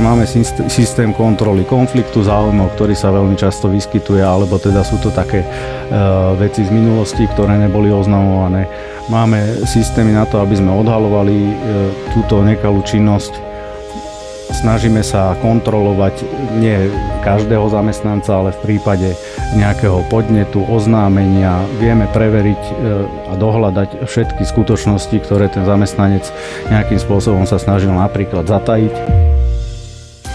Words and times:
máme 0.00 0.24
systém 0.68 1.12
kontroly 1.12 1.62
konfliktu 1.68 2.24
záujmov, 2.24 2.74
ktorý 2.74 2.96
sa 2.96 3.12
veľmi 3.12 3.36
často 3.36 3.68
vyskytuje, 3.68 4.24
alebo 4.24 4.56
teda 4.56 4.80
sú 4.80 4.98
to 4.98 5.12
také 5.12 5.44
uh, 5.44 6.34
veci 6.40 6.64
z 6.64 6.70
minulosti, 6.72 7.28
ktoré 7.28 7.60
neboli 7.60 7.92
oznamované. 7.92 8.66
Máme 9.12 9.64
systémy 9.68 10.16
na 10.16 10.24
to, 10.24 10.40
aby 10.40 10.56
sme 10.56 10.72
odhalovali 10.72 11.36
uh, 11.36 11.52
túto 12.16 12.40
nekalú 12.40 12.80
činnosť 12.82 13.50
Snažíme 14.50 15.06
sa 15.06 15.38
kontrolovať 15.38 16.26
nie 16.58 16.90
každého 17.22 17.70
zamestnanca, 17.70 18.34
ale 18.34 18.50
v 18.50 18.62
prípade 18.66 19.14
nejakého 19.54 20.02
podnetu, 20.10 20.66
oznámenia 20.66 21.62
vieme 21.78 22.10
preveriť 22.10 22.58
e, 22.58 22.72
a 23.30 23.34
dohľadať 23.38 24.10
všetky 24.10 24.42
skutočnosti, 24.42 25.16
ktoré 25.22 25.46
ten 25.46 25.62
zamestnanec 25.62 26.26
nejakým 26.66 26.98
spôsobom 26.98 27.46
sa 27.46 27.62
snažil 27.62 27.94
napríklad 27.94 28.50
zatajiť. 28.50 28.94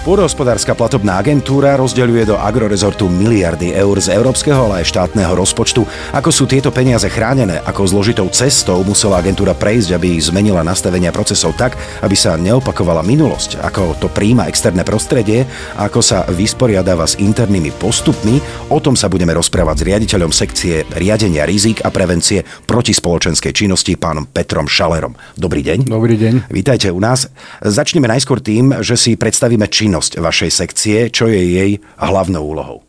Pôdohospodárska 0.06 0.78
platobná 0.78 1.18
agentúra 1.18 1.74
rozdeľuje 1.82 2.30
do 2.30 2.38
agrorezortu 2.38 3.10
miliardy 3.10 3.74
eur 3.74 3.98
z 3.98 4.14
európskeho, 4.14 4.70
ale 4.70 4.86
aj 4.86 4.94
štátneho 4.94 5.34
rozpočtu. 5.34 5.82
Ako 6.14 6.30
sú 6.30 6.46
tieto 6.46 6.70
peniaze 6.70 7.10
chránené, 7.10 7.58
ako 7.66 7.90
zložitou 7.90 8.30
cestou 8.30 8.86
musela 8.86 9.18
agentúra 9.18 9.58
prejsť, 9.58 9.98
aby 9.98 10.14
zmenila 10.22 10.62
nastavenia 10.62 11.10
procesov 11.10 11.58
tak, 11.58 11.74
aby 12.06 12.14
sa 12.14 12.38
neopakovala 12.38 13.02
minulosť, 13.02 13.58
ako 13.66 13.98
to 13.98 14.06
príjma 14.14 14.46
externé 14.46 14.86
prostredie, 14.86 15.50
ako 15.74 16.06
sa 16.06 16.22
vysporiadáva 16.30 17.10
s 17.10 17.18
internými 17.18 17.74
postupmi, 17.74 18.38
o 18.70 18.78
tom 18.78 18.94
sa 18.94 19.10
budeme 19.10 19.34
rozprávať 19.34 19.82
s 19.82 19.86
riaditeľom 19.90 20.30
sekcie 20.30 20.86
riadenia 21.02 21.50
rizik 21.50 21.82
a 21.82 21.90
prevencie 21.90 22.46
proti 22.70 22.94
spoločenskej 22.94 23.58
činnosti 23.58 23.98
pánom 23.98 24.30
Petrom 24.30 24.70
Šalerom. 24.70 25.18
Dobrý 25.34 25.66
deň. 25.66 25.90
Dobrý 25.90 26.14
deň. 26.14 26.54
Vítajte 26.54 26.94
u 26.94 27.02
nás. 27.02 27.26
Začneme 27.66 28.06
najskôr 28.06 28.38
tým, 28.38 28.86
že 28.86 28.94
si 29.02 29.18
predstavíme 29.18 29.66
činnosť 29.66 29.95
činnosť 29.96 30.20
vašej 30.20 30.52
sekcie, 30.52 30.98
čo 31.08 31.32
je 31.32 31.40
jej 31.40 31.72
hlavnou 31.96 32.44
úlohou? 32.44 32.84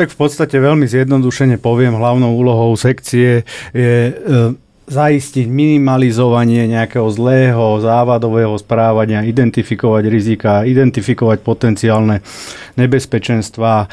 Tak 0.00 0.08
v 0.08 0.16
podstate 0.16 0.56
veľmi 0.56 0.88
zjednodušene 0.88 1.60
poviem, 1.60 1.92
hlavnou 2.00 2.32
úlohou 2.32 2.72
sekcie 2.80 3.44
je 3.76 3.96
e, 4.08 4.12
zaistiť 4.88 5.44
minimalizovanie 5.44 6.64
nejakého 6.72 7.04
zlého, 7.12 7.84
závadového 7.84 8.56
správania, 8.56 9.28
identifikovať 9.28 10.04
rizika, 10.08 10.64
identifikovať 10.64 11.44
potenciálne 11.44 12.24
nebezpečenstva, 12.80 13.92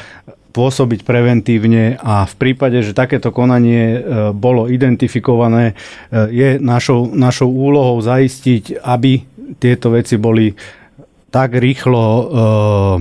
pôsobiť 0.56 1.04
preventívne 1.04 2.00
a 2.00 2.24
v 2.24 2.34
prípade, 2.40 2.80
že 2.80 2.96
takéto 2.96 3.28
konanie 3.28 3.84
e, 3.84 3.98
bolo 4.32 4.72
identifikované, 4.72 5.76
e, 6.08 6.24
je 6.32 6.48
našou, 6.56 7.12
našou 7.12 7.52
úlohou 7.52 8.00
zaistiť, 8.00 8.80
aby 8.80 9.28
tieto 9.60 9.92
veci 9.92 10.16
boli 10.16 10.56
tak 11.28 11.56
rýchlo 11.56 12.04
uh, 12.04 12.96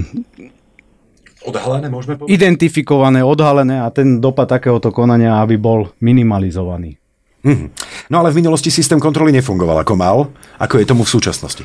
odhalené, 1.47 1.87
môžeme 1.87 2.19
povedať? 2.19 2.35
identifikované, 2.35 3.23
odhalené 3.23 3.79
a 3.79 3.87
ten 3.89 4.19
dopad 4.19 4.51
takéhoto 4.51 4.91
konania, 4.91 5.39
aby 5.39 5.55
bol 5.55 5.95
minimalizovaný. 6.03 6.99
Mm-hmm. 7.47 7.69
No 8.11 8.19
ale 8.19 8.35
v 8.35 8.43
minulosti 8.43 8.67
systém 8.67 8.99
kontroly 8.99 9.31
nefungoval 9.31 9.79
ako 9.79 9.93
mal. 9.95 10.17
Ako 10.59 10.83
je 10.83 10.89
tomu 10.89 11.07
v 11.07 11.13
súčasnosti? 11.15 11.63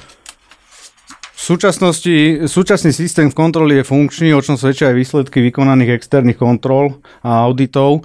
V 1.42 1.58
súčasnosti, 1.58 2.46
súčasný 2.46 2.94
systém 2.94 3.26
v 3.26 3.34
kontroli 3.34 3.82
je 3.82 3.90
funkčný, 3.90 4.30
o 4.30 4.38
čom 4.38 4.54
svedčia 4.54 4.94
aj 4.94 4.98
výsledky 5.02 5.42
vykonaných 5.50 5.98
externých 5.98 6.38
kontrol 6.38 7.02
a 7.18 7.42
auditov. 7.50 7.98
E, 7.98 8.00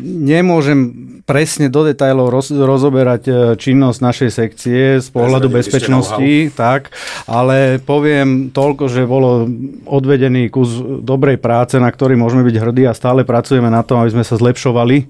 nemôžem 0.00 0.80
presne 1.28 1.68
do 1.68 1.84
detajlov 1.84 2.32
roz, 2.32 2.48
rozoberať 2.48 3.22
e, 3.28 3.32
činnosť 3.52 3.98
našej 4.00 4.30
sekcie 4.32 4.96
z 4.96 5.08
pohľadu 5.12 5.52
bezpečnosti, 5.52 6.48
tak, 6.56 6.88
ale 7.28 7.84
poviem 7.84 8.48
toľko, 8.48 8.84
že 8.88 9.04
bolo 9.04 9.44
odvedený 9.84 10.48
kus 10.48 10.72
dobrej 11.04 11.36
práce, 11.44 11.76
na 11.76 11.92
ktorý 11.92 12.16
môžeme 12.16 12.48
byť 12.48 12.56
hrdí 12.64 12.88
a 12.88 12.96
stále 12.96 13.28
pracujeme 13.28 13.68
na 13.68 13.84
tom, 13.84 14.00
aby 14.00 14.16
sme 14.16 14.24
sa 14.24 14.40
zlepšovali 14.40 15.04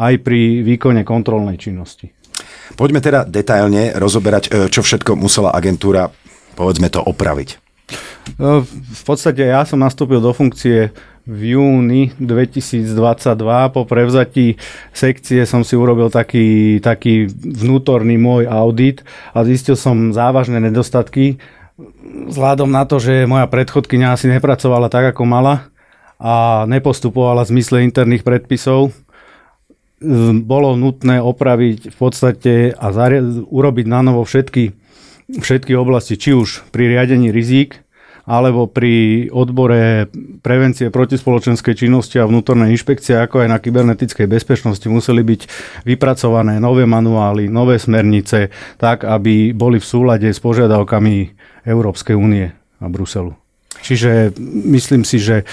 aj 0.00 0.24
pri 0.24 0.64
výkone 0.64 1.04
kontrolnej 1.04 1.60
činnosti. 1.60 2.16
Poďme 2.80 3.04
teda 3.04 3.28
detailne 3.28 3.92
rozoberať, 3.92 4.44
e, 4.48 4.72
čo 4.72 4.80
všetko 4.80 5.20
musela 5.20 5.52
agentúra 5.52 6.08
povedzme 6.58 6.90
to 6.90 6.98
opraviť? 6.98 7.62
No, 8.36 8.66
v 8.66 9.02
podstate 9.06 9.46
ja 9.46 9.62
som 9.62 9.78
nastúpil 9.78 10.18
do 10.18 10.34
funkcie 10.34 10.90
v 11.24 11.56
júni 11.56 12.12
2022. 12.20 12.96
Po 13.72 13.84
prevzatí 13.86 14.58
sekcie 14.92 15.46
som 15.46 15.62
si 15.62 15.78
urobil 15.78 16.10
taký, 16.10 16.80
taký 16.82 17.30
vnútorný 17.32 18.20
môj 18.20 18.50
audit 18.50 19.06
a 19.32 19.46
zistil 19.46 19.78
som 19.78 20.10
závažné 20.10 20.60
nedostatky 20.60 21.40
vzhľadom 22.28 22.68
na 22.68 22.82
to, 22.84 22.98
že 22.98 23.28
moja 23.28 23.46
predchodkynia 23.46 24.12
asi 24.12 24.26
nepracovala 24.26 24.90
tak, 24.90 25.14
ako 25.14 25.22
mala 25.24 25.70
a 26.18 26.66
nepostupovala 26.66 27.46
v 27.46 27.52
zmysle 27.54 27.86
interných 27.86 28.26
predpisov. 28.26 28.90
Bolo 30.42 30.74
nutné 30.74 31.22
opraviť 31.22 31.94
v 31.94 31.96
podstate 31.96 32.52
a 32.74 32.86
urobiť 33.46 33.86
na 33.86 34.00
novo 34.02 34.26
všetky 34.26 34.74
všetky 35.28 35.76
oblasti, 35.76 36.16
či 36.16 36.32
už 36.32 36.72
pri 36.72 36.88
riadení 36.88 37.28
rizík, 37.28 37.84
alebo 38.28 38.68
pri 38.68 39.26
odbore 39.32 40.12
prevencie 40.44 40.92
protispoločenskej 40.92 41.72
činnosti 41.72 42.20
a 42.20 42.28
vnútornej 42.28 42.76
inšpekcie, 42.76 43.16
ako 43.16 43.40
aj 43.40 43.48
na 43.48 43.56
kybernetickej 43.56 44.28
bezpečnosti, 44.28 44.84
museli 44.84 45.24
byť 45.24 45.40
vypracované 45.88 46.60
nové 46.60 46.84
manuály, 46.84 47.48
nové 47.48 47.80
smernice, 47.80 48.52
tak, 48.76 49.08
aby 49.08 49.56
boli 49.56 49.80
v 49.80 49.88
súlade 49.88 50.28
s 50.28 50.44
požiadavkami 50.44 51.32
Európskej 51.64 52.12
únie 52.12 52.52
a 52.52 52.86
Bruselu. 52.92 53.32
Čiže 53.80 54.36
myslím 54.68 55.08
si, 55.08 55.16
že 55.16 55.40
e, 55.40 55.44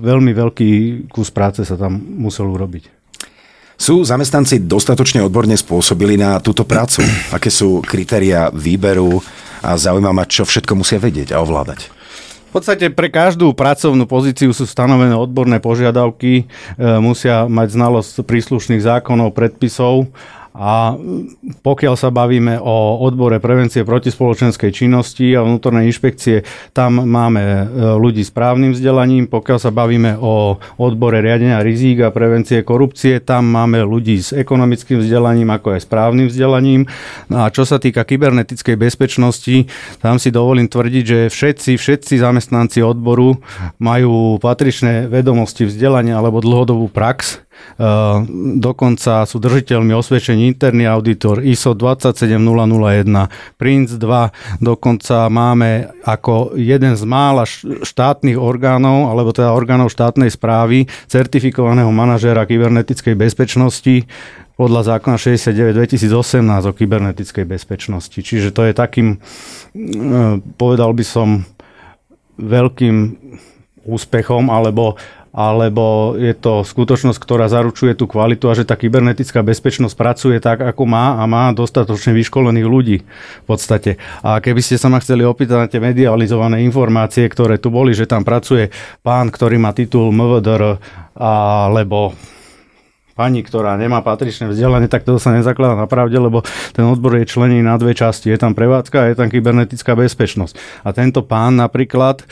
veľmi 0.00 0.32
veľký 0.32 0.70
kus 1.12 1.28
práce 1.28 1.60
sa 1.68 1.76
tam 1.76 2.00
musel 2.00 2.48
urobiť. 2.48 3.01
Sú 3.82 4.06
zamestnanci 4.06 4.62
dostatočne 4.62 5.26
odborne 5.26 5.58
spôsobili 5.58 6.14
na 6.14 6.38
túto 6.38 6.62
prácu? 6.62 7.02
Aké 7.34 7.50
sú 7.50 7.82
kritéria 7.82 8.46
výberu 8.54 9.18
a 9.58 9.74
zaujíma 9.74 10.14
ma, 10.14 10.22
čo 10.22 10.46
všetko 10.46 10.78
musia 10.78 11.02
vedieť 11.02 11.34
a 11.34 11.42
ovládať? 11.42 11.90
V 12.54 12.60
podstate 12.60 12.94
pre 12.94 13.10
každú 13.10 13.50
pracovnú 13.58 14.06
pozíciu 14.06 14.54
sú 14.54 14.70
stanovené 14.70 15.16
odborné 15.18 15.58
požiadavky, 15.58 16.44
e, 16.78 16.84
musia 17.02 17.50
mať 17.50 17.74
znalosť 17.74 18.22
príslušných 18.22 18.86
zákonov, 18.86 19.34
predpisov 19.34 20.06
a 20.52 21.00
pokiaľ 21.64 21.94
sa 21.96 22.12
bavíme 22.12 22.60
o 22.60 23.00
odbore 23.00 23.40
prevencie 23.40 23.88
protispoločenskej 23.88 24.68
činnosti 24.68 25.32
a 25.32 25.40
vnútornej 25.40 25.88
inšpekcie, 25.88 26.44
tam 26.76 27.08
máme 27.08 27.40
e, 27.40 27.64
ľudí 27.96 28.20
s 28.20 28.28
právnym 28.28 28.76
vzdelaním. 28.76 29.32
Pokiaľ 29.32 29.58
sa 29.58 29.72
bavíme 29.72 30.20
o 30.20 30.60
odbore 30.76 31.24
riadenia 31.24 31.64
rizík 31.64 32.04
a 32.04 32.12
prevencie 32.12 32.60
korupcie, 32.68 33.24
tam 33.24 33.48
máme 33.48 33.80
ľudí 33.80 34.20
s 34.20 34.36
ekonomickým 34.36 35.00
vzdelaním 35.00 35.48
ako 35.56 35.72
aj 35.72 35.80
s 35.80 35.88
právnym 35.88 36.28
vzdelaním. 36.28 36.84
No 37.32 37.44
a 37.44 37.50
čo 37.50 37.64
sa 37.64 37.80
týka 37.80 38.04
kybernetickej 38.04 38.76
bezpečnosti, 38.76 39.72
tam 40.04 40.20
si 40.20 40.28
dovolím 40.28 40.68
tvrdiť, 40.68 41.04
že 41.04 41.18
všetci, 41.32 41.80
všetci 41.80 42.20
zamestnanci 42.20 42.84
odboru 42.84 43.40
majú 43.80 44.36
patričné 44.36 45.08
vedomosti 45.08 45.64
vzdelania 45.64 46.20
alebo 46.20 46.44
dlhodobú 46.44 46.92
prax 46.92 47.40
dokonca 48.58 49.24
sú 49.24 49.36
držiteľmi 49.40 49.92
osvedčení 49.96 50.46
interný 50.46 50.86
auditor 50.86 51.40
ISO 51.40 51.72
27001, 51.74 53.58
PRINCE 53.58 53.96
2, 53.96 54.60
dokonca 54.62 55.26
máme 55.32 55.90
ako 56.04 56.54
jeden 56.58 56.94
z 56.94 57.02
mála 57.08 57.48
štátnych 57.82 58.36
orgánov, 58.36 59.10
alebo 59.10 59.32
teda 59.32 59.54
orgánov 59.56 59.90
štátnej 59.90 60.30
správy, 60.30 60.86
certifikovaného 61.08 61.90
manažéra 61.90 62.44
kybernetickej 62.44 63.14
bezpečnosti 63.16 64.06
podľa 64.52 64.94
zákona 64.94 65.16
69 65.16 65.96
2018 65.96 66.70
o 66.70 66.72
kybernetickej 66.76 67.44
bezpečnosti. 67.48 68.20
Čiže 68.20 68.52
to 68.52 68.68
je 68.68 68.72
takým, 68.76 69.18
ehm, 69.74 70.44
povedal 70.60 70.92
by 70.92 71.02
som, 71.02 71.48
veľkým 72.42 72.96
úspechom 73.82 74.50
alebo 74.50 74.94
alebo 75.32 76.12
je 76.20 76.36
to 76.36 76.60
skutočnosť, 76.60 77.16
ktorá 77.16 77.48
zaručuje 77.48 77.96
tú 77.96 78.04
kvalitu 78.04 78.52
a 78.52 78.56
že 78.56 78.68
tá 78.68 78.76
kybernetická 78.76 79.40
bezpečnosť 79.40 79.96
pracuje 79.96 80.36
tak, 80.44 80.60
ako 80.60 80.84
má 80.84 81.16
a 81.16 81.24
má 81.24 81.48
dostatočne 81.56 82.12
vyškolených 82.12 82.68
ľudí 82.68 82.96
v 83.42 83.46
podstate. 83.48 83.96
A 84.20 84.44
keby 84.44 84.60
ste 84.60 84.76
sa 84.76 84.92
ma 84.92 85.00
chceli 85.00 85.24
opýtať 85.24 85.56
na 85.56 85.66
tie 85.72 85.80
medializované 85.80 86.60
informácie, 86.68 87.24
ktoré 87.32 87.56
tu 87.56 87.72
boli, 87.72 87.96
že 87.96 88.04
tam 88.04 88.28
pracuje 88.28 88.68
pán, 89.00 89.32
ktorý 89.32 89.56
má 89.56 89.72
titul 89.72 90.12
MVDR 90.12 90.76
alebo 91.16 92.12
pani, 93.12 93.44
ktorá 93.44 93.76
nemá 93.76 94.00
patričné 94.00 94.48
vzdelanie, 94.48 94.88
tak 94.88 95.04
to 95.04 95.20
sa 95.20 95.36
nezakladá 95.36 95.76
na 95.76 95.88
pravde, 95.88 96.16
lebo 96.16 96.44
ten 96.72 96.84
odbor 96.84 97.20
je 97.20 97.28
člený 97.28 97.60
na 97.60 97.76
dve 97.76 97.92
časti. 97.92 98.32
Je 98.32 98.40
tam 98.40 98.56
prevádzka 98.56 98.96
a 99.04 99.08
je 99.12 99.16
tam 99.16 99.28
kybernetická 99.28 99.92
bezpečnosť. 99.92 100.84
A 100.84 100.96
tento 100.96 101.20
pán 101.20 101.60
napríklad, 101.60 102.24
e, 102.24 102.26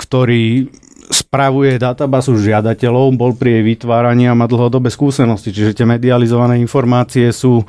ktorý 0.00 0.72
spravuje 1.10 1.78
databázu 1.78 2.34
žiadateľov, 2.38 3.14
bol 3.14 3.32
pri 3.34 3.60
jej 3.60 3.64
vytváraní 3.76 4.26
a 4.26 4.38
má 4.38 4.50
dlhodobé 4.50 4.90
skúsenosti. 4.90 5.54
Čiže 5.54 5.82
tie 5.82 5.86
medializované 5.86 6.58
informácie 6.58 7.30
sú, 7.30 7.62
e, 7.62 7.66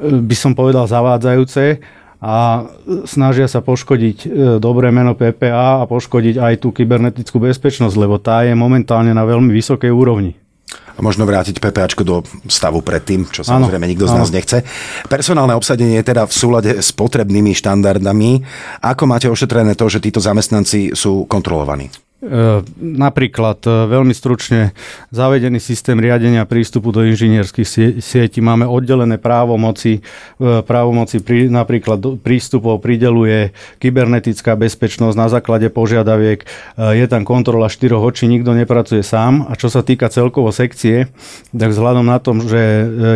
by 0.00 0.36
som 0.36 0.52
povedal, 0.56 0.88
zavádzajúce 0.88 1.80
a 2.20 2.68
snažia 3.08 3.48
sa 3.48 3.64
poškodiť 3.64 4.18
e, 4.24 4.28
dobré 4.60 4.92
meno 4.92 5.16
PPA 5.16 5.80
a 5.80 5.88
poškodiť 5.88 6.36
aj 6.36 6.54
tú 6.60 6.68
kybernetickú 6.72 7.40
bezpečnosť, 7.40 7.96
lebo 7.96 8.20
tá 8.20 8.44
je 8.44 8.52
momentálne 8.52 9.16
na 9.16 9.24
veľmi 9.24 9.48
vysokej 9.52 9.88
úrovni. 9.88 10.36
A 10.70 11.00
možno 11.00 11.24
vrátiť 11.24 11.64
PPAčko 11.64 12.04
do 12.04 12.20
stavu 12.44 12.84
predtým, 12.84 13.24
čo 13.32 13.40
samozrejme 13.40 13.88
nikto 13.88 14.04
z 14.04 14.20
nás 14.20 14.28
nechce. 14.28 14.60
Personálne 15.08 15.56
obsadenie 15.56 15.96
je 15.96 16.12
teda 16.12 16.28
v 16.28 16.34
súlade 16.36 16.70
s 16.76 16.92
potrebnými 16.92 17.56
štandardami. 17.56 18.44
Ako 18.84 19.08
máte 19.08 19.32
ošetrené 19.32 19.72
to, 19.80 19.88
že 19.88 20.04
títo 20.04 20.20
zamestnanci 20.20 20.92
sú 20.92 21.24
kontrolovaní? 21.24 21.88
E, 22.20 22.60
napríklad 22.76 23.64
e, 23.64 23.88
veľmi 23.88 24.12
stručne 24.12 24.76
zavedený 25.08 25.56
systém 25.56 25.96
riadenia 25.96 26.44
prístupu 26.44 26.92
do 26.92 27.00
inžinierských 27.00 27.96
sietí. 27.96 28.44
Máme 28.44 28.68
oddelené 28.68 29.16
právomoci. 29.16 30.04
E, 30.36 30.60
právomoci 30.60 31.24
pri, 31.24 31.48
napríklad 31.48 32.20
prístupov 32.20 32.84
prideluje 32.84 33.56
kybernetická 33.80 34.52
bezpečnosť 34.52 35.16
na 35.16 35.32
základe 35.32 35.72
požiadaviek. 35.72 36.44
Je 36.76 37.06
tam 37.08 37.24
kontrola 37.24 37.72
štyroch 37.72 38.12
očí, 38.12 38.28
nikto 38.28 38.52
nepracuje 38.52 39.00
sám. 39.00 39.48
A 39.48 39.56
čo 39.56 39.72
sa 39.72 39.80
týka 39.80 40.12
celkovo 40.12 40.52
sekcie, 40.52 41.08
tak 41.56 41.72
vzhľadom 41.72 42.04
na 42.04 42.20
tom, 42.20 42.44
že 42.44 42.60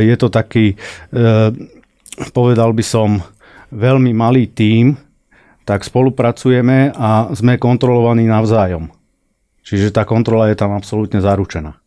je 0.01 0.17
to 0.17 0.33
taký, 0.33 0.81
povedal 2.33 2.73
by 2.73 2.85
som, 2.85 3.21
veľmi 3.75 4.15
malý 4.15 4.49
tím, 4.49 4.97
tak 5.65 5.85
spolupracujeme 5.85 6.93
a 6.93 7.33
sme 7.33 7.57
kontrolovaní 7.57 8.29
navzájom. 8.29 8.93
Čiže 9.65 9.97
tá 9.97 10.05
kontrola 10.05 10.53
je 10.53 10.57
tam 10.61 10.77
absolútne 10.77 11.25
zaručená. 11.25 11.81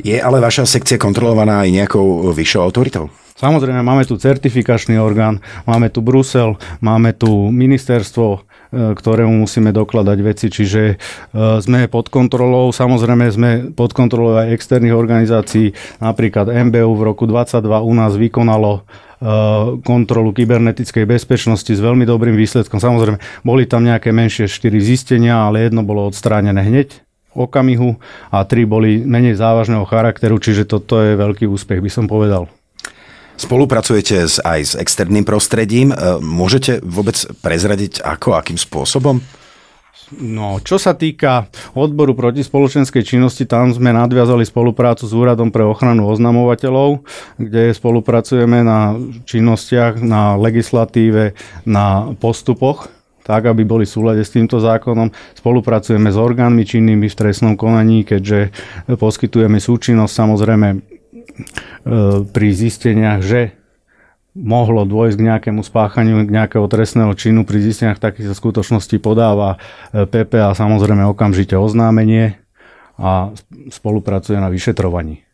Je 0.00 0.16
ale 0.16 0.42
vaša 0.42 0.66
sekcia 0.66 0.96
kontrolovaná 0.96 1.62
aj 1.62 1.70
nejakou 1.70 2.34
vyššou 2.34 2.60
autoritou? 2.60 3.12
Samozrejme, 3.40 3.80
máme 3.80 4.04
tu 4.04 4.20
certifikačný 4.20 5.00
orgán, 5.00 5.40
máme 5.64 5.88
tu 5.88 6.04
Brusel, 6.04 6.60
máme 6.84 7.16
tu 7.16 7.48
ministerstvo, 7.48 8.26
e, 8.36 8.38
ktorému 8.92 9.48
musíme 9.48 9.72
dokladať 9.72 10.18
veci, 10.20 10.52
čiže 10.52 10.82
e, 10.92 10.94
sme 11.64 11.88
pod 11.88 12.12
kontrolou, 12.12 12.68
samozrejme 12.68 13.26
sme 13.32 13.50
pod 13.72 13.96
kontrolou 13.96 14.36
aj 14.44 14.52
externých 14.52 14.92
organizácií, 14.92 15.72
napríklad 16.04 16.52
MBU 16.52 16.92
v 16.92 17.06
roku 17.06 17.24
22 17.24 17.64
u 17.64 17.92
nás 17.96 18.12
vykonalo 18.12 18.84
kontrolu 19.84 20.32
kybernetickej 20.32 21.04
bezpečnosti 21.04 21.68
s 21.68 21.80
veľmi 21.80 22.08
dobrým 22.08 22.32
výsledkom. 22.32 22.80
Samozrejme, 22.80 23.20
boli 23.44 23.68
tam 23.68 23.84
nejaké 23.84 24.16
menšie 24.16 24.48
štyri 24.48 24.80
zistenia, 24.80 25.44
ale 25.44 25.68
jedno 25.68 25.84
bolo 25.84 26.08
odstránené 26.08 26.64
hneď 26.64 27.04
okamihu 27.36 28.00
a 28.32 28.42
tri 28.42 28.66
boli 28.66 29.06
menej 29.06 29.38
závažného 29.38 29.86
charakteru, 29.86 30.42
čiže 30.42 30.66
toto 30.66 30.98
je 30.98 31.14
veľký 31.14 31.46
úspech, 31.46 31.78
by 31.78 31.90
som 31.92 32.04
povedal. 32.10 32.50
Spolupracujete 33.40 34.28
aj 34.44 34.60
s 34.60 34.72
externým 34.76 35.24
prostredím. 35.24 35.96
Eh, 35.96 36.20
môžete 36.20 36.84
vôbec 36.84 37.16
prezradiť 37.40 38.04
ako, 38.04 38.36
akým 38.36 38.60
spôsobom? 38.60 39.24
No, 40.18 40.58
čo 40.58 40.74
sa 40.74 40.98
týka 40.98 41.46
odboru 41.78 42.18
proti 42.18 42.42
spoločenskej 42.42 43.06
činnosti, 43.06 43.46
tam 43.46 43.70
sme 43.70 43.94
nadviazali 43.94 44.42
spoluprácu 44.42 45.06
s 45.06 45.14
Úradom 45.14 45.54
pre 45.54 45.62
ochranu 45.62 46.10
oznamovateľov, 46.10 47.06
kde 47.38 47.70
spolupracujeme 47.70 48.66
na 48.66 48.98
činnostiach, 49.22 50.02
na 50.02 50.34
legislatíve, 50.34 51.38
na 51.62 52.10
postupoch, 52.18 52.90
tak, 53.22 53.46
aby 53.46 53.62
boli 53.62 53.86
v 53.86 53.94
súlade 53.94 54.26
s 54.26 54.34
týmto 54.34 54.58
zákonom. 54.58 55.14
Spolupracujeme 55.38 56.10
s 56.10 56.18
orgánmi 56.18 56.66
činnými 56.66 57.06
v 57.06 57.14
trestnom 57.14 57.54
konaní, 57.54 58.02
keďže 58.02 58.50
poskytujeme 58.98 59.62
súčinnosť 59.62 60.10
samozrejme 60.10 60.68
e, 60.74 60.78
pri 62.26 62.48
zisteniach, 62.50 63.22
že 63.22 63.59
mohlo 64.34 64.86
dôjsť 64.86 65.16
k 65.18 65.26
nejakému 65.26 65.60
spáchaniu 65.66 66.22
nejakého 66.22 66.66
trestného 66.70 67.10
činu 67.18 67.42
pri 67.42 67.62
zisteniach 67.62 67.98
takýchto 67.98 68.34
skutočností 68.34 69.02
podáva 69.02 69.58
PPA 69.90 70.54
samozrejme 70.54 71.02
okamžite 71.10 71.58
oznámenie 71.58 72.38
a 73.00 73.32
spolupracuje 73.72 74.36
na 74.38 74.52
vyšetrovaní. 74.52 75.24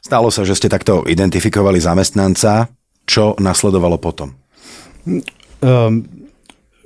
Stalo 0.00 0.32
sa, 0.32 0.42
že 0.48 0.56
ste 0.56 0.72
takto 0.72 1.04
identifikovali 1.04 1.78
zamestnanca. 1.78 2.72
Čo 3.04 3.36
nasledovalo 3.36 4.00
potom? 4.00 4.32
Um, 5.60 6.04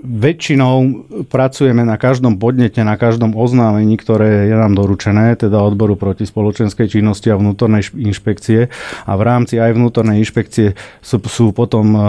väčšinou 0.05 1.09
pracujeme 1.33 1.81
na 1.81 1.97
každom 1.97 2.37
podnete, 2.37 2.85
na 2.85 3.01
každom 3.01 3.33
oznámení, 3.33 3.97
ktoré 3.97 4.53
je 4.53 4.57
nám 4.57 4.77
doručené, 4.77 5.33
teda 5.35 5.65
odboru 5.65 5.97
proti 5.97 6.29
spoločenskej 6.29 7.01
činnosti 7.01 7.33
a 7.33 7.41
vnútornej 7.41 7.81
inšpekcie. 7.97 8.69
A 9.09 9.13
v 9.17 9.23
rámci 9.25 9.57
aj 9.57 9.73
vnútornej 9.73 10.21
inšpekcie 10.21 10.77
sú, 11.01 11.17
sú 11.25 11.57
potom 11.57 11.87
e, 11.97 12.01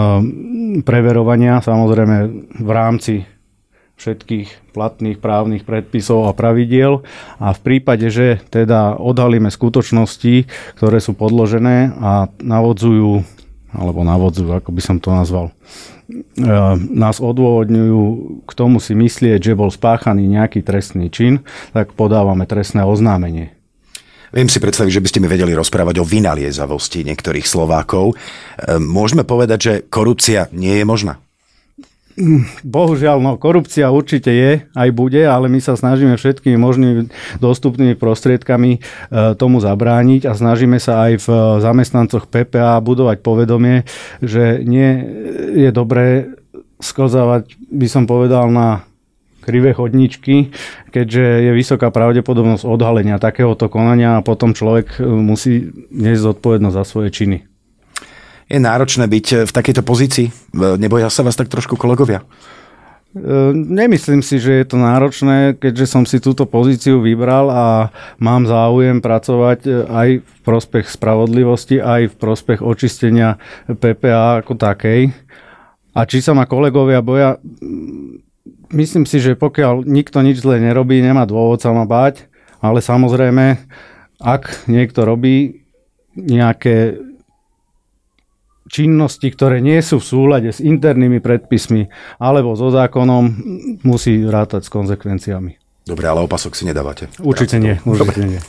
preverovania, 0.84 1.64
samozrejme 1.64 2.16
v 2.60 2.70
rámci 2.70 3.24
všetkých 3.96 4.76
platných 4.76 5.24
právnych 5.24 5.64
predpisov 5.64 6.28
a 6.28 6.36
pravidiel 6.36 7.00
a 7.40 7.56
v 7.56 7.60
prípade, 7.64 8.12
že 8.12 8.44
teda 8.52 9.00
odhalíme 9.00 9.48
skutočnosti, 9.48 10.44
ktoré 10.76 11.00
sú 11.00 11.16
podložené 11.16 11.96
a 11.96 12.28
navodzujú, 12.36 13.24
alebo 13.76 14.00
navodzujú, 14.02 14.50
ako 14.56 14.70
by 14.72 14.82
som 14.82 14.96
to 14.96 15.12
nazval, 15.12 15.52
E, 16.06 16.22
nás 16.78 17.18
odôvodňujú 17.18 18.02
k 18.46 18.50
tomu 18.54 18.78
si 18.78 18.94
myslieť, 18.94 19.42
že 19.42 19.58
bol 19.58 19.74
spáchaný 19.74 20.30
nejaký 20.30 20.62
trestný 20.62 21.10
čin, 21.10 21.42
tak 21.74 21.98
podávame 21.98 22.46
trestné 22.46 22.86
oznámenie. 22.86 23.50
Viem 24.30 24.46
si 24.46 24.62
predstaviť, 24.62 24.90
že 24.90 25.02
by 25.02 25.08
ste 25.10 25.22
mi 25.22 25.28
vedeli 25.30 25.54
rozprávať 25.54 26.02
o 26.02 26.06
vynaliezavosti 26.06 27.02
niektorých 27.02 27.46
Slovákov. 27.46 28.14
E, 28.14 28.78
môžeme 28.78 29.26
povedať, 29.26 29.58
že 29.58 29.72
korupcia 29.90 30.46
nie 30.54 30.78
je 30.78 30.86
možná? 30.86 31.18
Bohužiaľ, 32.64 33.20
no, 33.20 33.36
korupcia 33.36 33.92
určite 33.92 34.32
je, 34.32 34.64
aj 34.72 34.88
bude, 34.96 35.20
ale 35.20 35.52
my 35.52 35.60
sa 35.60 35.76
snažíme 35.76 36.16
všetkými 36.16 36.56
možnými 36.56 37.12
dostupnými 37.44 37.92
prostriedkami 37.92 38.70
e, 38.76 38.80
tomu 39.36 39.60
zabrániť 39.60 40.24
a 40.24 40.32
snažíme 40.32 40.80
sa 40.80 41.08
aj 41.08 41.12
v 41.20 41.26
zamestnancoch 41.60 42.24
PPA 42.24 42.80
budovať 42.80 43.20
povedomie, 43.20 43.84
že 44.24 44.64
nie 44.64 45.04
je 45.60 45.68
dobré 45.76 46.32
sklzávať, 46.80 47.52
by 47.68 47.88
som 47.88 48.08
povedal, 48.08 48.48
na 48.48 48.88
krivé 49.44 49.76
chodničky, 49.76 50.50
keďže 50.90 51.24
je 51.46 51.52
vysoká 51.54 51.92
pravdepodobnosť 51.94 52.66
odhalenia 52.66 53.22
takéhoto 53.22 53.70
konania 53.70 54.18
a 54.18 54.24
potom 54.26 54.56
človek 54.56 54.98
musí 55.04 55.70
niesť 55.94 56.34
zodpovednosť 56.34 56.76
za 56.80 56.84
svoje 56.88 57.14
činy. 57.14 57.55
Je 58.46 58.62
náročné 58.62 59.10
byť 59.10 59.50
v 59.50 59.52
takejto 59.52 59.82
pozícii? 59.82 60.30
Neboja 60.54 61.10
sa 61.10 61.26
vás 61.26 61.34
tak 61.34 61.50
trošku 61.50 61.74
kolegovia? 61.74 62.22
E, 62.22 63.50
nemyslím 63.54 64.22
si, 64.22 64.38
že 64.38 64.62
je 64.62 64.66
to 64.70 64.78
náročné, 64.78 65.58
keďže 65.58 65.86
som 65.90 66.06
si 66.06 66.22
túto 66.22 66.46
pozíciu 66.46 67.02
vybral 67.02 67.50
a 67.50 67.90
mám 68.22 68.46
záujem 68.46 69.02
pracovať 69.02 69.90
aj 69.90 70.08
v 70.22 70.36
prospech 70.46 70.86
spravodlivosti, 70.86 71.82
aj 71.82 72.12
v 72.12 72.14
prospech 72.14 72.60
očistenia 72.62 73.42
PPA 73.66 74.46
ako 74.46 74.54
takej. 74.54 75.10
A 75.96 76.06
či 76.06 76.22
sa 76.22 76.30
ma 76.30 76.46
kolegovia 76.46 77.02
boja, 77.02 77.42
myslím 78.70 79.10
si, 79.10 79.18
že 79.18 79.34
pokiaľ 79.34 79.88
nikto 79.88 80.22
nič 80.22 80.44
zle 80.44 80.62
nerobí, 80.62 81.02
nemá 81.02 81.26
dôvod 81.26 81.58
sa 81.58 81.74
ma 81.74 81.82
báť, 81.82 82.30
ale 82.62 82.78
samozrejme, 82.78 83.58
ak 84.22 84.68
niekto 84.70 85.02
robí 85.02 85.66
nejaké 86.14 87.05
činnosti, 88.66 89.30
ktoré 89.30 89.62
nie 89.62 89.78
sú 89.82 90.02
v 90.02 90.08
súlade 90.08 90.50
s 90.50 90.58
internými 90.62 91.22
predpismi 91.22 91.88
alebo 92.18 92.54
so 92.58 92.70
zákonom, 92.70 93.24
musí 93.86 94.22
rátať 94.26 94.66
s 94.66 94.70
konsekvenciami. 94.70 95.58
Dobre, 95.86 96.04
ale 96.10 96.26
opasok 96.26 96.58
si 96.58 96.66
nedávate. 96.66 97.06
Určite 97.22 97.62
nie, 97.62 97.78
určite 97.86 98.26
nie. 98.26 98.40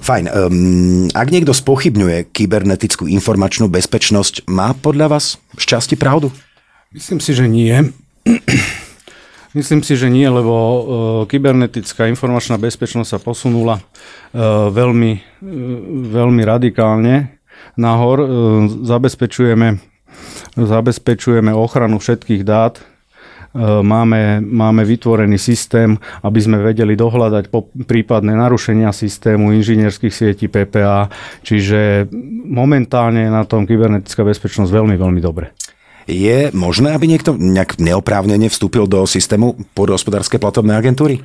Fajn. 0.00 0.24
Um, 0.28 1.08
ak 1.12 1.28
niekto 1.28 1.52
spochybňuje 1.52 2.32
kybernetickú 2.32 3.08
informačnú 3.08 3.68
bezpečnosť, 3.68 4.48
má 4.48 4.72
podľa 4.72 5.16
vás 5.16 5.36
šťastie 5.56 6.00
pravdu? 6.00 6.32
Myslím 6.92 7.20
si, 7.20 7.36
že 7.36 7.44
nie. 7.44 7.92
Myslím 9.56 9.80
si, 9.80 9.96
že 9.96 10.12
nie, 10.12 10.28
lebo 10.28 10.52
uh, 10.52 10.80
kybernetická 11.24 12.08
informačná 12.12 12.60
bezpečnosť 12.60 13.08
sa 13.08 13.20
posunula 13.20 13.80
uh, 13.80 14.68
veľmi, 14.68 15.12
uh, 15.16 15.20
veľmi 16.12 16.42
radikálne 16.44 17.35
nahor. 17.76 18.18
E, 18.20 18.26
zabezpečujeme, 18.84 19.78
zabezpečujeme 20.56 21.52
ochranu 21.52 22.00
všetkých 22.00 22.42
dát, 22.42 22.80
e, 22.80 22.82
máme, 23.84 24.40
máme 24.40 24.82
vytvorený 24.84 25.38
systém, 25.38 25.96
aby 26.24 26.40
sme 26.40 26.58
vedeli 26.60 26.96
dohľadať 26.96 27.52
po 27.52 27.68
prípadné 27.72 28.34
narušenia 28.34 28.90
systému 28.90 29.52
inžinierských 29.56 30.12
sietí 30.12 30.48
PPA, 30.48 31.12
čiže 31.44 32.08
momentálne 32.48 33.28
je 33.28 33.30
na 33.30 33.44
tom 33.44 33.68
kybernetická 33.68 34.24
bezpečnosť 34.24 34.72
veľmi, 34.72 34.96
veľmi 34.96 35.20
dobre. 35.20 35.52
Je 36.06 36.54
možné, 36.54 36.94
aby 36.94 37.10
niekto 37.10 37.34
nejak 37.34 37.82
neoprávnene 37.82 38.46
vstúpil 38.46 38.86
do 38.86 39.02
systému 39.10 39.58
podhospodárskej 39.74 40.38
platobnej 40.38 40.78
agentúry? 40.78 41.18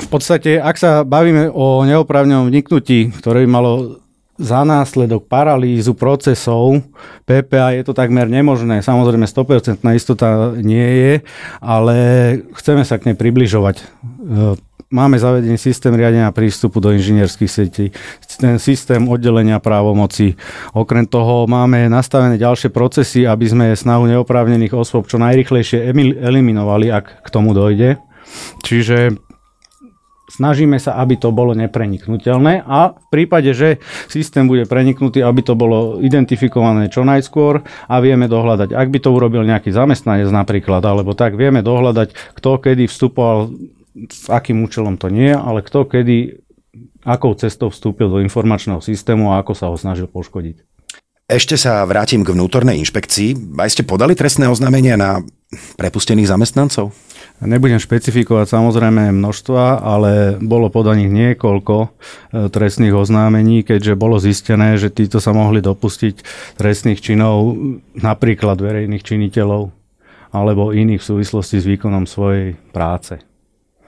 V 0.00 0.08
podstate, 0.08 0.56
ak 0.56 0.76
sa 0.80 1.02
bavíme 1.02 1.50
o 1.50 1.82
neoprávnenom 1.82 2.48
vniknutí, 2.48 3.10
ktoré 3.20 3.44
by 3.44 3.48
malo 3.50 4.00
za 4.40 4.64
následok 4.64 5.28
paralýzu 5.28 5.92
procesov 5.92 6.80
PPA 7.28 7.76
je 7.76 7.84
to 7.84 7.92
takmer 7.92 8.24
nemožné. 8.24 8.80
Samozrejme 8.80 9.28
100% 9.28 9.84
istota 9.92 10.56
nie 10.56 10.88
je, 10.96 11.14
ale 11.60 11.96
chceme 12.56 12.80
sa 12.88 12.96
k 12.96 13.12
nej 13.12 13.16
približovať. 13.20 13.76
E, 13.76 13.84
máme 14.88 15.20
zavedený 15.20 15.60
systém 15.60 15.92
riadenia 15.92 16.32
prístupu 16.32 16.80
do 16.80 16.88
inžinierských 16.90 17.50
sietí, 17.52 17.92
ten 18.40 18.56
systém 18.56 19.04
oddelenia 19.04 19.60
právomoci. 19.60 20.40
Okrem 20.72 21.04
toho 21.04 21.44
máme 21.44 21.92
nastavené 21.92 22.40
ďalšie 22.40 22.72
procesy, 22.72 23.28
aby 23.28 23.44
sme 23.44 23.76
snahu 23.76 24.08
neoprávnených 24.08 24.72
osôb 24.72 25.04
čo 25.04 25.20
najrychlejšie 25.20 25.84
eliminovali, 26.24 26.88
ak 26.88 27.22
k 27.22 27.28
tomu 27.28 27.52
dojde. 27.52 28.00
Čiže 28.64 29.29
snažíme 30.30 30.78
sa, 30.78 30.96
aby 31.02 31.18
to 31.18 31.34
bolo 31.34 31.52
nepreniknutelné 31.58 32.62
a 32.62 32.94
v 32.94 33.06
prípade, 33.10 33.50
že 33.50 33.82
systém 34.06 34.46
bude 34.46 34.64
preniknutý, 34.70 35.26
aby 35.26 35.42
to 35.42 35.58
bolo 35.58 35.98
identifikované 35.98 36.86
čo 36.88 37.02
najskôr 37.02 37.66
a 37.90 37.94
vieme 37.98 38.30
dohľadať, 38.30 38.70
ak 38.70 38.88
by 38.88 38.98
to 39.02 39.10
urobil 39.10 39.42
nejaký 39.42 39.74
zamestnanec 39.74 40.30
napríklad, 40.30 40.80
alebo 40.86 41.12
tak 41.18 41.34
vieme 41.34 41.60
dohľadať, 41.60 42.38
kto 42.38 42.50
kedy 42.62 42.86
vstupoval, 42.86 43.50
s 44.06 44.30
akým 44.30 44.62
účelom 44.62 44.96
to 44.96 45.10
nie, 45.10 45.34
ale 45.34 45.66
kto 45.66 45.90
kedy, 45.90 46.38
akou 47.02 47.34
cestou 47.34 47.74
vstúpil 47.74 48.06
do 48.06 48.22
informačného 48.22 48.78
systému 48.78 49.34
a 49.34 49.42
ako 49.42 49.52
sa 49.58 49.66
ho 49.68 49.76
snažil 49.76 50.06
poškodiť. 50.06 50.70
Ešte 51.30 51.54
sa 51.54 51.86
vrátim 51.86 52.26
k 52.26 52.34
vnútornej 52.34 52.82
inšpekcii. 52.82 53.54
Aj 53.54 53.70
ste 53.70 53.86
podali 53.86 54.18
trestné 54.18 54.50
oznámenia 54.50 54.98
na 54.98 55.22
prepustených 55.78 56.26
zamestnancov? 56.26 56.90
Nebudem 57.40 57.80
špecifikovať 57.80 58.52
samozrejme 58.52 59.16
množstva, 59.16 59.80
ale 59.80 60.36
bolo 60.44 60.68
podaných 60.68 61.08
niekoľko 61.08 61.76
e, 61.80 61.88
trestných 62.52 62.92
oznámení, 62.92 63.64
keďže 63.64 63.96
bolo 63.96 64.20
zistené, 64.20 64.76
že 64.76 64.92
títo 64.92 65.24
sa 65.24 65.32
mohli 65.32 65.64
dopustiť 65.64 66.20
trestných 66.60 67.00
činov 67.00 67.56
napríklad 67.96 68.60
verejných 68.60 69.00
činiteľov 69.00 69.72
alebo 70.36 70.76
iných 70.76 71.00
v 71.00 71.08
súvislosti 71.16 71.64
s 71.64 71.64
výkonom 71.64 72.04
svojej 72.04 72.60
práce. 72.76 73.16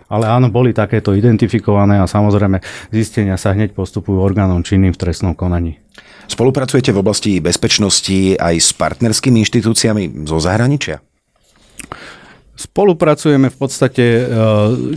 Ale 0.09 0.29
áno, 0.29 0.49
boli 0.49 0.73
takéto 0.73 1.13
identifikované 1.13 2.01
a 2.01 2.09
samozrejme 2.09 2.61
zistenia 2.89 3.37
sa 3.37 3.53
hneď 3.53 3.77
postupujú 3.77 4.17
orgánom 4.21 4.65
činným 4.65 4.97
v 4.97 5.01
trestnom 5.01 5.37
konaní. 5.37 5.77
Spolupracujete 6.25 6.93
v 6.93 7.01
oblasti 7.05 7.37
bezpečnosti 7.41 8.37
aj 8.41 8.55
s 8.57 8.73
partnerskými 8.73 9.45
inštitúciami 9.45 10.25
zo 10.25 10.41
zahraničia? 10.41 11.05
Spolupracujeme 12.63 13.51
v 13.51 13.57
podstate, 13.59 14.07
e, 14.07 14.25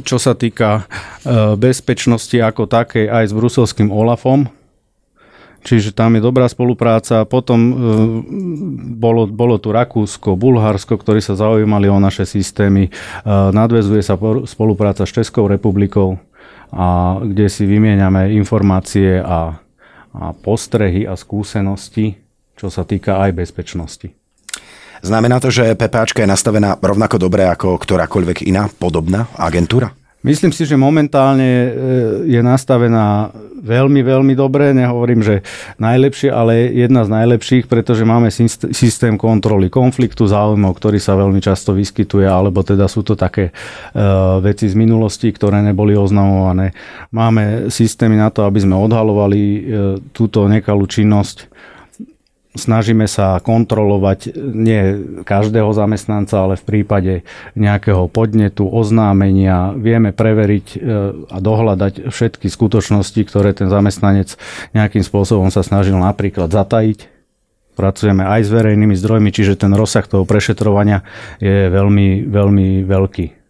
čo 0.06 0.22
sa 0.22 0.38
týka 0.38 0.86
e, 1.26 1.58
bezpečnosti 1.58 2.38
ako 2.38 2.70
takej, 2.70 3.10
aj 3.10 3.26
s 3.26 3.34
bruselským 3.34 3.90
OLAFom. 3.90 4.46
Čiže 5.66 5.98
tam 5.98 6.14
je 6.14 6.22
dobrá 6.22 6.46
spolupráca. 6.46 7.26
Potom 7.26 7.58
e, 7.58 7.74
bolo, 8.94 9.26
bolo 9.26 9.58
tu 9.58 9.74
Rakúsko, 9.74 10.38
Bulharsko, 10.38 10.94
ktorí 10.94 11.26
sa 11.26 11.34
zaujímali 11.34 11.90
o 11.90 11.98
naše 11.98 12.30
systémy. 12.30 12.94
Nadvezuje 13.26 14.06
sa 14.06 14.14
spolupráca 14.46 15.10
s 15.10 15.16
Českou 15.16 15.50
republikou, 15.50 16.22
a 16.76 17.18
kde 17.22 17.48
si 17.48 17.64
vymieňame 17.64 18.36
informácie 18.36 19.24
a, 19.24 19.58
a 20.12 20.24
postrehy 20.36 21.08
a 21.08 21.16
skúsenosti, 21.16 22.20
čo 22.60 22.68
sa 22.68 22.84
týka 22.84 23.22
aj 23.22 23.32
bezpečnosti. 23.32 24.25
Znamená 25.06 25.38
to, 25.38 25.54
že 25.54 25.78
PPAčka 25.78 26.26
je 26.26 26.34
nastavená 26.34 26.82
rovnako 26.82 27.22
dobre 27.22 27.46
ako 27.46 27.78
ktorákoľvek 27.78 28.50
iná 28.50 28.66
podobná 28.66 29.30
agentúra? 29.38 29.94
Myslím 30.26 30.50
si, 30.50 30.66
že 30.66 30.74
momentálne 30.74 31.46
e, 31.46 31.70
je 32.34 32.42
nastavená 32.42 33.30
veľmi, 33.62 34.02
veľmi 34.02 34.34
dobre. 34.34 34.74
Nehovorím, 34.74 35.22
že 35.22 35.46
najlepšie, 35.78 36.34
ale 36.34 36.74
jedna 36.74 37.06
z 37.06 37.14
najlepších, 37.14 37.70
pretože 37.70 38.02
máme 38.02 38.34
systém 38.74 39.14
kontroly 39.22 39.70
konfliktu 39.70 40.26
záujmov, 40.26 40.74
ktorý 40.82 40.98
sa 40.98 41.14
veľmi 41.14 41.38
často 41.38 41.78
vyskytuje, 41.78 42.26
alebo 42.26 42.66
teda 42.66 42.90
sú 42.90 43.06
to 43.06 43.14
také 43.14 43.54
uh, 43.54 44.42
veci 44.42 44.66
z 44.66 44.74
minulosti, 44.74 45.30
ktoré 45.30 45.62
neboli 45.62 45.94
oznamované. 45.94 46.74
Máme 47.14 47.70
systémy 47.70 48.18
na 48.18 48.34
to, 48.34 48.50
aby 48.50 48.66
sme 48.66 48.74
odhalovali 48.74 49.42
uh, 49.42 49.62
túto 50.10 50.50
nekalú 50.50 50.90
činnosť 50.90 51.54
Snažíme 52.56 53.04
sa 53.12 53.44
kontrolovať 53.44 54.32
nie 54.36 55.04
každého 55.28 55.76
zamestnanca, 55.76 56.40
ale 56.40 56.56
v 56.56 56.64
prípade 56.64 57.14
nejakého 57.60 58.08
podnetu, 58.08 58.64
oznámenia 58.72 59.76
vieme 59.76 60.16
preveriť 60.16 60.68
e, 60.72 60.78
a 61.28 61.38
dohľadať 61.44 62.08
všetky 62.08 62.48
skutočnosti, 62.48 63.22
ktoré 63.28 63.52
ten 63.52 63.68
zamestnanec 63.68 64.40
nejakým 64.72 65.04
spôsobom 65.04 65.52
sa 65.52 65.68
snažil 65.68 66.00
napríklad 66.00 66.48
zatajiť. 66.48 67.12
Pracujeme 67.76 68.24
aj 68.24 68.48
s 68.48 68.50
verejnými 68.56 68.96
zdrojmi, 68.96 69.36
čiže 69.36 69.60
ten 69.60 69.76
rozsah 69.76 70.08
toho 70.08 70.24
prešetrovania 70.24 71.04
je 71.44 71.68
veľmi, 71.68 72.24
veľmi 72.32 72.88
veľký. 72.88 73.45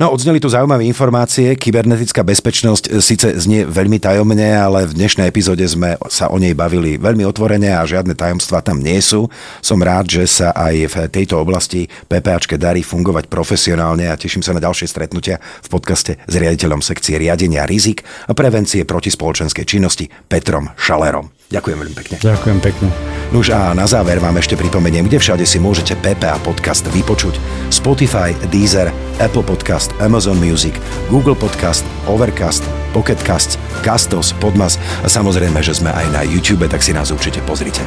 No, 0.00 0.08
odzneli 0.16 0.40
tu 0.40 0.48
zaujímavé 0.48 0.88
informácie. 0.88 1.52
Kybernetická 1.60 2.24
bezpečnosť 2.24 2.88
e, 2.88 3.04
síce 3.04 3.36
znie 3.36 3.68
veľmi 3.68 4.00
tajomne, 4.00 4.48
ale 4.56 4.88
v 4.88 4.96
dnešnej 4.96 5.28
epizóde 5.28 5.60
sme 5.68 6.00
sa 6.08 6.32
o 6.32 6.40
nej 6.40 6.56
bavili 6.56 6.96
veľmi 6.96 7.20
otvorene 7.28 7.68
a 7.76 7.84
žiadne 7.84 8.16
tajomstvá 8.16 8.64
tam 8.64 8.80
nie 8.80 8.96
sú. 9.04 9.28
Som 9.60 9.84
rád, 9.84 10.08
že 10.08 10.24
sa 10.24 10.56
aj 10.56 10.74
v 10.88 10.96
tejto 11.12 11.36
oblasti 11.36 11.84
PPAčke 12.08 12.56
darí 12.56 12.80
fungovať 12.80 13.28
profesionálne 13.28 14.08
a 14.08 14.16
teším 14.16 14.40
sa 14.40 14.56
na 14.56 14.64
ďalšie 14.64 14.88
stretnutia 14.88 15.36
v 15.36 15.68
podcaste 15.68 16.16
s 16.16 16.32
riaditeľom 16.32 16.80
sekcie 16.80 17.20
riadenia 17.20 17.68
rizik 17.68 18.00
a 18.24 18.32
prevencie 18.32 18.88
proti 18.88 19.12
spoločenskej 19.12 19.68
činnosti 19.68 20.08
Petrom 20.08 20.72
Šalerom. 20.80 21.28
Ďakujem 21.52 21.76
veľmi 21.76 21.96
pekne. 22.00 22.16
Ďakujem 22.24 22.58
pekne. 22.64 22.88
Nuž 23.30 23.54
a 23.54 23.70
na 23.78 23.86
záver 23.86 24.18
vám 24.18 24.42
ešte 24.42 24.58
pripomeniem, 24.58 25.06
kde 25.06 25.22
všade 25.22 25.46
si 25.46 25.62
môžete 25.62 25.94
PPA 26.02 26.42
podcast 26.42 26.82
vypočuť. 26.90 27.38
Spotify, 27.70 28.34
Deezer, 28.50 28.90
Apple 29.22 29.46
Podcast, 29.46 29.94
Amazon 30.02 30.34
Music, 30.34 30.74
Google 31.06 31.38
Podcast, 31.38 31.86
Overcast, 32.10 32.66
Pocketcast, 32.90 33.54
Castos, 33.86 34.34
Podmas 34.34 34.82
a 35.06 35.08
samozrejme, 35.08 35.62
že 35.62 35.78
sme 35.78 35.94
aj 35.94 36.06
na 36.10 36.26
YouTube, 36.26 36.66
tak 36.66 36.82
si 36.82 36.90
nás 36.90 37.14
určite 37.14 37.38
pozrite. 37.46 37.86